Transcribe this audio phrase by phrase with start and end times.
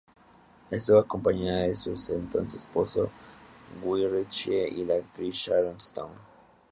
[0.71, 3.11] Estuvo acompañada de su entonces esposo,
[3.83, 6.15] Guy Ritchie y la actriz Sharon Stone.